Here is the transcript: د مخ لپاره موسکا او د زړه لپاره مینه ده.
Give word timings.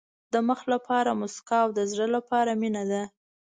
د 0.33 0.35
مخ 0.47 0.61
لپاره 0.73 1.17
موسکا 1.21 1.57
او 1.65 1.69
د 1.77 1.79
زړه 1.91 2.07
لپاره 2.15 2.51
مینه 2.61 2.83
ده. 2.91 3.03